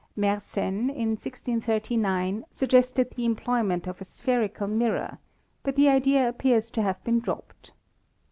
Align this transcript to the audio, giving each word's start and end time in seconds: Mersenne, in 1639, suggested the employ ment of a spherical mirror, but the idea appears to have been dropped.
Mersenne, 0.17 0.89
in 0.89 1.09
1639, 1.09 2.43
suggested 2.49 3.11
the 3.11 3.23
employ 3.23 3.61
ment 3.61 3.85
of 3.85 4.01
a 4.01 4.03
spherical 4.03 4.65
mirror, 4.65 5.19
but 5.61 5.75
the 5.75 5.87
idea 5.89 6.27
appears 6.27 6.71
to 6.71 6.81
have 6.81 7.03
been 7.03 7.19
dropped. 7.19 7.69